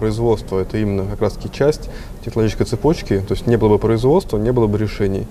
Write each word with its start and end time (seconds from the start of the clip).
производство– 0.00 0.58
это 0.60 0.78
именно 0.78 1.04
как 1.04 1.20
раз 1.20 1.34
таки 1.34 1.50
часть 1.52 1.90
технологической 2.24 2.64
цепочки, 2.64 3.22
то 3.28 3.34
есть 3.34 3.46
не 3.46 3.58
было 3.58 3.68
бы 3.68 3.78
производства, 3.78 4.38
не 4.38 4.50
было 4.50 4.66
бы 4.66 4.78
решений. 4.78 5.26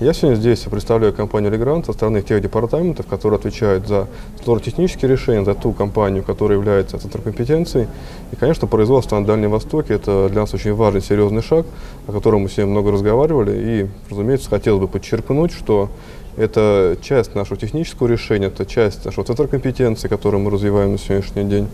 Я 0.00 0.12
сегодня 0.12 0.36
здесь 0.36 0.60
представляю 0.60 1.12
компанию 1.12 1.52
Legrand 1.52 1.86
со 1.86 1.92
стороны 1.92 2.22
тех 2.22 2.42
департаментов, 2.42 3.06
которые 3.06 3.38
отвечают 3.38 3.86
за 3.86 4.08
сложно-технические 4.42 5.08
решения, 5.08 5.44
за 5.44 5.54
ту 5.54 5.72
компанию, 5.72 6.24
которая 6.24 6.58
является 6.58 6.98
центром 6.98 7.22
компетенции. 7.22 7.88
И, 8.32 8.36
конечно, 8.36 8.66
производство 8.66 9.18
на 9.18 9.24
Дальнем 9.24 9.50
Востоке– 9.50 9.94
это 9.94 10.28
для 10.28 10.40
нас 10.40 10.52
очень 10.52 10.74
важный, 10.74 11.00
серьезный 11.00 11.42
шаг, 11.42 11.64
о 12.08 12.12
котором 12.12 12.42
мы 12.42 12.48
сегодня 12.48 12.72
много 12.72 12.90
разговаривали. 12.90 13.52
И, 13.56 13.86
разумеется, 14.10 14.50
хотелось 14.50 14.80
бы 14.80 14.88
подчеркнуть, 14.88 15.52
что 15.52 15.90
это 16.36 16.96
часть 17.02 17.34
нашего 17.34 17.56
технического 17.56 18.06
решения, 18.08 18.46
это 18.46 18.66
часть 18.66 19.04
нашего 19.04 19.24
центра 19.24 19.46
компетенции, 19.46 20.08
который 20.08 20.40
мы 20.40 20.50
развиваем 20.50 20.92
на 20.92 20.98
сегодняшний 20.98 21.44
день. 21.44 21.68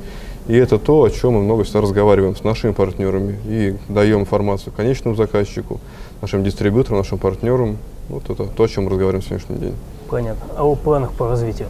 И 0.46 0.54
это 0.54 0.78
то, 0.78 1.02
о 1.04 1.10
чем 1.10 1.34
мы 1.34 1.42
много 1.42 1.64
всегда 1.64 1.80
разговариваем 1.80 2.36
с 2.36 2.44
нашими 2.44 2.72
партнерами 2.72 3.38
и 3.46 3.76
даем 3.88 4.20
информацию 4.20 4.72
конечному 4.76 5.16
заказчику, 5.16 5.80
нашим 6.20 6.44
дистрибьюторам, 6.44 6.98
нашим 6.98 7.18
партнерам. 7.18 7.78
Вот 8.10 8.28
это 8.28 8.44
то, 8.44 8.64
о 8.64 8.68
чем 8.68 8.84
мы 8.84 8.90
разговариваем 8.90 9.22
на 9.22 9.26
сегодняшний 9.26 9.56
день. 9.56 9.74
Понятно. 10.10 10.44
А 10.56 10.64
о 10.64 10.74
планах 10.74 11.12
по 11.12 11.28
развитию? 11.28 11.68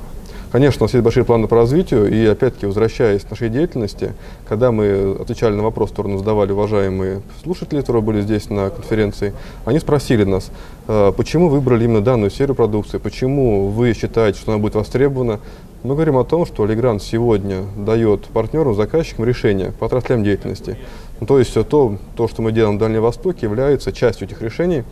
Конечно, 0.55 0.83
у 0.83 0.85
нас 0.85 0.95
есть 0.95 1.03
большие 1.03 1.25
планы 1.25 1.49
по 1.49 1.57
развитию, 1.57 2.09
и 2.09 2.25
опять-таки, 2.27 2.67
возвращаясь 2.67 3.23
к 3.23 3.31
нашей 3.33 3.49
деятельности, 3.49 4.15
когда 4.49 4.71
мы 4.71 5.17
отвечали 5.19 5.53
на 5.53 5.65
вопрос, 5.65 5.91
который 5.91 6.07
нам 6.11 6.19
задавали 6.19 6.53
уважаемые 6.53 7.23
слушатели, 7.43 7.81
которые 7.81 8.03
были 8.03 8.21
здесь 8.21 8.49
на 8.51 8.71
конференции, 8.71 9.35
они 9.65 9.81
спросили 9.81 10.23
нас, 10.23 10.53
«А 10.87 11.11
почему 11.11 11.49
выбрали 11.49 11.83
именно 11.83 12.03
данную 12.03 12.31
серию 12.31 12.55
продукции, 12.55 12.99
почему 12.99 13.67
вы 13.67 13.95
считаете, 13.95 14.39
что 14.39 14.53
она 14.53 14.61
будет 14.61 14.77
востребована. 14.77 15.41
Мы 15.83 15.97
говорим 15.97 16.19
о 16.19 16.25
том, 16.25 16.47
что 16.47 16.65
Легрант 16.67 17.03
сегодня 17.03 17.65
дает 17.77 18.27
партнерам, 18.27 18.77
заказчикам 18.77 19.25
решения 19.25 19.73
по 19.81 19.87
отраслям 19.87 20.23
деятельности. 20.23 20.79
Ну, 21.19 21.27
то 21.27 21.41
есть 21.41 21.53
то, 21.69 21.99
то, 22.15 22.29
что 22.29 22.43
мы 22.43 22.53
делаем 22.53 22.75
на 22.75 22.79
Дальнем 22.79 23.03
Востоке, 23.03 23.47
является 23.47 23.91
частью 23.91 24.29
этих 24.29 24.41
решений, 24.41 24.85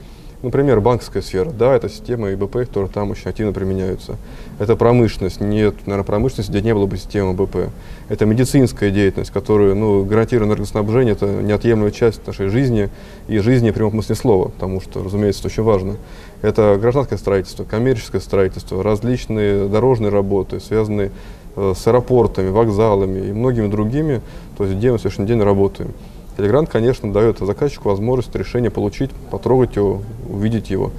Например, 0.43 0.81
банковская 0.81 1.23
сфера, 1.23 1.51
да, 1.51 1.77
это 1.77 1.89
системы 1.89 2.35
ИБП, 2.35 2.67
которые 2.67 2.91
там 2.91 3.13
очень 3.13 3.29
активно 3.29 3.53
применяются. 3.53 4.17
Это 4.59 4.75
промышленность, 4.75 5.41
нет, 5.41 5.75
наверное, 5.87 6.05
промышленность, 6.05 6.51
где 6.51 6.61
не 6.61 6.75
было 6.75 6.87
бы 6.87 6.97
системы 6.97 7.33
БП. 7.33 7.71
Это 8.09 8.27
медицинская 8.27 8.91
деятельность, 8.91 9.31
которую, 9.31 9.77
ну, 9.77 10.05
гарантированное 10.05 10.57
энергоснабжение, 10.57 11.13
это 11.13 11.27
неотъемлемая 11.27 11.93
часть 11.93 12.27
нашей 12.27 12.49
жизни 12.49 12.91
и 13.29 13.39
жизни 13.39 13.71
в 13.71 13.75
прямом 13.75 13.93
смысле 13.93 14.17
слова, 14.17 14.49
потому 14.49 14.81
что, 14.81 15.05
разумеется, 15.05 15.43
это 15.43 15.49
очень 15.49 15.63
важно. 15.63 15.97
Это 16.43 16.77
гражданское 16.81 17.19
строительство, 17.19 17.63
коммерческое 17.63 18.21
строительство, 18.21 18.83
различные 18.83 19.69
дорожные 19.69 20.11
работы, 20.11 20.59
связанные 20.59 21.13
э, 21.55 21.73
с 21.77 21.87
аэропортами, 21.87 22.49
вокзалами 22.49 23.29
и 23.29 23.33
многими 23.33 23.69
другими, 23.69 24.21
то 24.59 24.65
есть 24.65 24.77
где 24.77 24.91
мы 24.91 24.99
сегодняшний 24.99 25.27
день 25.27 25.41
работаем. 25.41 25.93
Телегрант, 26.37 26.71
конечно, 26.71 27.13
дает 27.13 27.39
заказчику 27.39 27.91
возможность 27.91 28.35
решение 28.35 28.71
получить, 28.71 29.11
потрогать 29.31 29.77
его, 29.77 30.03
увидеть 30.29 30.71
его. 30.71 30.91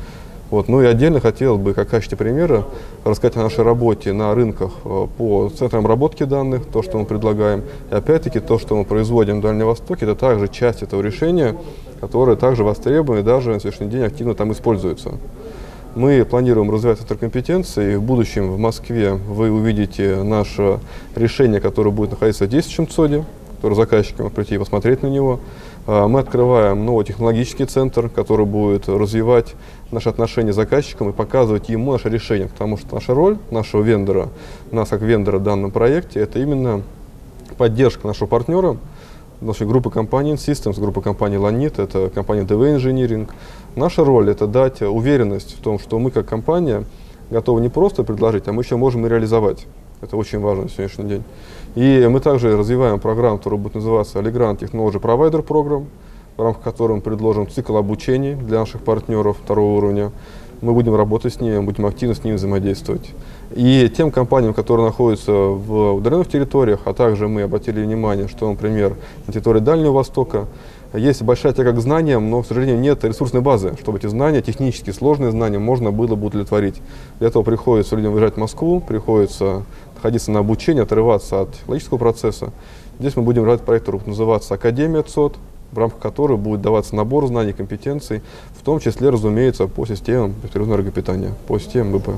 Вот. 0.54 0.68
Ну 0.68 0.84
и 0.84 0.86
отдельно 0.86 1.20
хотел 1.20 1.58
бы, 1.58 1.74
как 1.74 1.88
в 1.88 1.90
качестве 1.90 2.16
примера, 2.16 2.64
рассказать 3.04 3.38
о 3.38 3.42
нашей 3.42 3.64
работе 3.64 4.14
на 4.14 4.36
рынках 4.36 4.72
э, 4.86 5.08
по 5.18 5.50
центрам 5.50 5.84
обработки 5.84 6.26
данных, 6.26 6.68
то, 6.72 6.84
что 6.84 7.00
мы 7.00 7.06
предлагаем. 7.06 7.64
И 7.90 7.96
опять-таки 7.96 8.40
то, 8.40 8.60
что 8.60 8.76
мы 8.76 8.86
производим 8.86 9.40
в 9.40 9.42
Дальнем 9.42 9.66
Востоке, 9.66 10.06
это 10.06 10.14
также 10.14 10.48
часть 10.48 10.84
этого 10.84 11.02
решения, 11.02 11.56
которое 12.00 12.36
также 12.36 12.64
востребовано 12.64 13.22
и 13.22 13.24
даже 13.24 13.50
на 13.50 13.60
сегодняшний 13.60 13.88
день 13.88 14.04
активно 14.04 14.36
там 14.36 14.52
используется. 14.52 15.14
Мы 15.96 16.24
планируем 16.24 16.70
развивать 16.70 17.00
центр 17.00 17.18
компетенции. 17.18 17.96
В 17.96 18.04
будущем 18.04 18.52
в 18.52 18.60
Москве 18.60 19.14
вы 19.14 19.50
увидите 19.50 20.22
наше 20.22 20.80
решение, 21.16 21.62
которое 21.62 21.90
будет 21.90 22.12
находиться 22.12 22.46
в 22.46 22.50
действующем 22.50 22.88
ЦОДе 22.88 23.26
который 23.64 23.76
заказчикам 23.76 24.30
прийти 24.30 24.56
и 24.56 24.58
посмотреть 24.58 25.04
на 25.04 25.08
него. 25.08 25.40
А, 25.88 26.10
мы 26.10 26.20
открываем 26.20 26.86
новый 26.86 27.06
технологический 27.06 27.64
центр, 27.64 28.10
который 28.10 28.46
будет 28.46 28.90
развивать 28.90 29.56
наши 29.90 30.10
отношения 30.10 30.52
с 30.52 30.56
заказчиком 30.58 31.12
и 31.12 31.14
показывать 31.14 31.70
ему 31.70 31.94
наше 31.94 32.10
решение, 32.10 32.50
потому 32.50 32.76
что 32.76 32.94
наша 32.94 33.14
роль 33.14 33.38
нашего 33.52 33.82
вендора, 33.82 34.28
нас 34.72 34.90
как 34.90 35.02
вендора 35.02 35.38
в 35.40 35.44
данном 35.44 35.72
проекте, 35.72 36.20
это 36.20 36.40
именно 36.40 36.82
поддержка 37.58 38.06
нашего 38.06 38.28
партнера, 38.28 38.76
нашей 39.40 39.66
группы 39.66 39.90
компаний 39.90 40.34
Systems, 40.34 40.78
группа 40.78 41.00
компаний 41.00 41.38
Lanit, 41.38 41.82
это 41.82 42.10
компания 42.10 42.42
DV 42.42 42.76
Engineering. 42.76 43.30
Наша 43.78 44.04
роль 44.04 44.30
это 44.30 44.46
дать 44.46 44.82
уверенность 44.82 45.58
в 45.58 45.62
том, 45.62 45.80
что 45.80 46.00
мы 46.00 46.12
как 46.12 46.26
компания 46.28 46.84
готовы 47.30 47.62
не 47.62 47.70
просто 47.70 48.04
предложить, 48.04 48.46
а 48.50 48.52
мы 48.52 48.62
еще 48.62 48.76
можем 48.76 49.06
и 49.06 49.10
реализовать. 49.10 49.68
Это 50.04 50.18
очень 50.18 50.42
важно 50.42 50.64
на 50.64 50.70
сегодняшний 50.70 51.06
день. 51.06 51.24
И 51.76 52.08
мы 52.12 52.20
также 52.20 52.58
развиваем 52.58 53.00
программу, 53.00 53.38
которая 53.38 53.58
будет 53.58 53.76
называться 53.76 54.20
Allegrant 54.20 54.60
Technology 54.60 55.00
Provider 55.00 55.46
Program, 55.46 55.86
в 56.36 56.42
рамках 56.42 56.62
которой 56.62 56.96
мы 56.96 57.02
предложим 57.02 57.50
цикл 57.50 57.78
обучения 57.78 58.36
для 58.36 58.60
наших 58.60 58.82
партнеров 58.82 59.38
второго 59.42 59.78
уровня. 59.78 60.12
Мы 60.62 60.74
будем 60.74 60.96
работать 60.96 61.34
с 61.34 61.40
ними, 61.40 61.60
будем 61.60 61.86
активно 61.86 62.16
с 62.16 62.24
ними 62.24 62.36
взаимодействовать. 62.36 63.12
И 63.56 63.90
тем 63.96 64.12
компаниям, 64.12 64.54
которые 64.54 64.88
находятся 64.88 65.32
в 65.32 65.94
удаленных 65.94 66.28
территориях, 66.28 66.82
а 66.84 66.94
также 66.94 67.30
мы 67.30 67.44
обратили 67.44 67.82
внимание, 67.82 68.28
что, 68.28 68.50
например, 68.50 68.96
на 69.26 69.32
территории 69.32 69.60
Дальнего 69.60 69.94
Востока 69.94 70.48
есть 70.94 71.22
большая 71.24 71.54
тяга 71.54 71.72
к 71.74 71.80
знаниям, 71.80 72.30
но, 72.30 72.44
к 72.44 72.48
сожалению, 72.48 72.80
нет 72.80 73.04
ресурсной 73.04 73.42
базы, 73.42 73.76
чтобы 73.82 73.98
эти 73.98 74.08
знания, 74.08 74.42
технически 74.42 74.92
сложные 74.92 75.32
знания, 75.32 75.60
можно 75.60 75.92
было 75.92 76.16
бы 76.16 76.28
удовлетворить. 76.28 76.76
Для 77.20 77.30
этого 77.30 77.44
приходится 77.44 77.96
людям 77.96 78.12
выезжать 78.12 78.36
в 78.36 78.38
Москву, 78.38 78.80
приходится 78.80 79.64
находиться 79.96 80.32
на 80.32 80.40
обучение, 80.40 80.84
отрываться 80.84 81.42
от 81.42 81.50
логического 81.68 81.98
процесса. 81.98 82.52
Здесь 83.00 83.16
мы 83.16 83.24
будем 83.24 83.44
развивать 83.44 83.62
проект, 83.62 83.86
который 83.86 84.06
называться 84.06 84.54
Академия 84.54 85.02
ЦОД, 85.02 85.38
в 85.72 85.78
рамках 85.78 86.00
которой 86.00 86.38
будет 86.38 86.62
даваться 86.62 86.96
набор 86.96 87.26
знаний, 87.28 87.54
компетенций, 87.54 88.22
в 88.56 88.64
том 88.64 88.80
числе, 88.80 89.10
разумеется, 89.10 89.68
по 89.68 89.86
системам 89.86 90.34
беспрерывного 90.44 90.78
энергопитания, 90.78 91.32
по 91.48 91.58
системам 91.58 91.98
БП. 91.98 92.10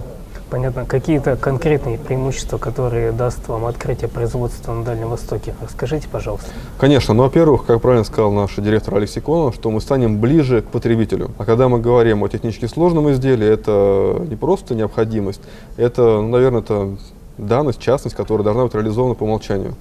Понятно. 0.56 0.86
Какие-то 0.86 1.36
конкретные 1.36 1.98
преимущества, 1.98 2.58
которые 2.58 3.12
даст 3.12 3.46
вам 3.50 3.66
открытие 3.66 4.08
производства 4.08 4.72
на 4.72 4.86
Дальнем 4.86 5.10
Востоке? 5.10 5.54
Расскажите, 5.62 6.08
пожалуйста. 6.08 6.50
Конечно. 6.78 7.14
Ну, 7.14 7.24
во-первых, 7.24 7.66
как 7.66 7.82
правильно 7.82 8.06
сказал 8.06 8.32
наш 8.32 8.56
директор 8.56 8.96
Алексей 8.96 9.20
Конов, 9.20 9.56
что 9.56 9.70
мы 9.70 9.82
станем 9.82 10.22
ближе 10.22 10.62
к 10.62 10.68
потребителю. 10.68 11.32
А 11.38 11.44
когда 11.44 11.68
мы 11.68 11.82
говорим 11.82 12.24
о 12.24 12.30
технически 12.30 12.68
сложном 12.68 13.12
изделии, 13.12 13.46
это 13.46 14.26
не 14.30 14.38
просто 14.38 14.76
необходимость, 14.76 15.42
это, 15.76 16.22
ну, 16.22 16.30
наверное, 16.30 16.62
это 16.62 16.96
данность, 17.38 17.82
частность, 17.82 18.16
которая 18.16 18.46
должна 18.46 18.64
быть 18.64 18.76
реализована 18.76 19.14
по 19.14 19.24
умолчанию. 19.24 19.74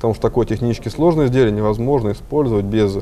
Потому 0.00 0.14
что 0.14 0.22
такое 0.22 0.46
технически 0.46 0.88
сложное 0.88 1.26
изделие 1.26 1.52
невозможно 1.52 2.12
использовать 2.12 2.64
без 2.64 2.96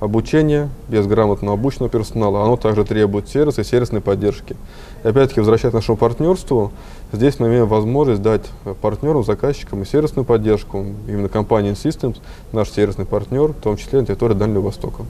обучения, 0.00 0.68
без 0.86 1.06
грамотно 1.06 1.54
обученного 1.54 1.88
персонала. 1.88 2.42
Оно 2.42 2.58
также 2.58 2.84
требует 2.84 3.26
сервиса 3.26 3.62
и 3.62 3.64
сервисной 3.64 4.02
поддержки. 4.02 4.54
И 5.02 5.08
опять-таки, 5.08 5.40
возвращаясь 5.40 5.72
к 5.72 5.74
нашему 5.74 5.96
партнерству, 5.96 6.70
здесь 7.10 7.38
мы 7.38 7.48
имеем 7.48 7.66
возможность 7.66 8.20
дать 8.20 8.42
партнерам, 8.82 9.24
заказчикам 9.24 9.80
и 9.80 9.86
сервисную 9.86 10.26
поддержку. 10.26 10.84
Именно 11.08 11.30
компания 11.30 11.72
Systems, 11.72 12.18
наш 12.52 12.68
сервисный 12.68 13.06
партнер, 13.06 13.52
в 13.52 13.62
том 13.62 13.78
числе 13.78 14.00
на 14.00 14.06
территории 14.06 14.34
Дальнего 14.34 14.60
Востока. 14.60 15.04